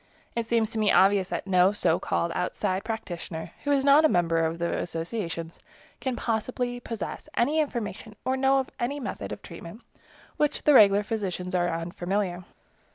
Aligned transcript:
It 0.35 0.47
seems 0.47 0.71
to 0.71 0.79
me 0.79 0.91
obvious 0.91 1.29
that 1.29 1.45
no 1.45 1.73
so 1.73 1.99
called 1.99 2.31
outside 2.33 2.83
practitioner, 2.83 3.51
who 3.63 3.71
is 3.71 3.85
not 3.85 4.03
a 4.03 4.09
member 4.09 4.39
of 4.43 4.57
the 4.57 4.75
associations, 4.79 5.59
can 5.99 6.15
possibly 6.15 6.79
possess 6.79 7.29
any 7.37 7.59
information 7.59 8.15
or 8.25 8.35
know 8.35 8.57
of 8.57 8.71
any 8.79 8.99
method 8.99 9.31
of 9.31 9.43
treatment 9.43 9.83
with 10.39 10.53
which 10.53 10.63
the 10.63 10.73
regular 10.73 11.03
physicians 11.03 11.53
are 11.53 11.69
unfamiliar. 11.69 12.45